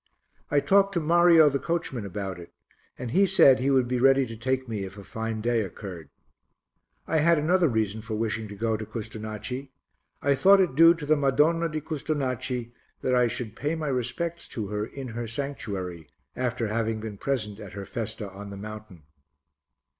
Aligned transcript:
I 0.49 0.59
talked 0.61 0.93
to 0.95 0.99
Mario, 0.99 1.47
the 1.47 1.59
coachman, 1.59 2.07
about 2.07 2.39
it, 2.39 2.51
and 2.97 3.11
he 3.11 3.27
said 3.27 3.59
he 3.59 3.69
would 3.69 3.87
be 3.87 3.99
ready 3.99 4.25
to 4.25 4.35
take 4.35 4.67
me 4.67 4.83
if 4.83 4.97
a 4.97 5.03
fine 5.03 5.41
day 5.41 5.61
occurred. 5.61 6.09
I 7.05 7.17
had 7.17 7.37
another 7.37 7.67
reason 7.67 8.01
for 8.01 8.15
wishing 8.15 8.47
to 8.47 8.55
go 8.55 8.75
to 8.77 8.83
Custonaci: 8.83 9.69
I 10.19 10.33
thought 10.33 10.59
it 10.59 10.73
due 10.73 10.95
to 10.95 11.05
the 11.05 11.15
Madonna 11.15 11.69
di 11.69 11.81
Custonaci 11.81 12.71
that 13.01 13.13
I 13.13 13.27
should 13.27 13.55
pay 13.55 13.75
my 13.75 13.89
respects 13.89 14.47
to 14.47 14.69
her 14.69 14.87
in 14.87 15.09
her 15.09 15.27
sanctuary 15.27 16.07
after 16.35 16.65
having 16.65 16.99
been 16.99 17.17
present 17.17 17.59
at 17.59 17.73
her 17.73 17.85
festa 17.85 18.27
on 18.27 18.49
the 18.49 18.57
mountain. 18.57 19.03